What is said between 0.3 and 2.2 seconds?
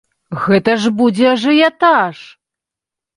Гэта ж будзе ажыятаж!